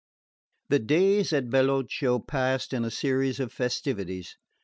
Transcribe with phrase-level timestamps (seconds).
[0.69, 4.35] The days at Bellocchio passed in a series of festivities.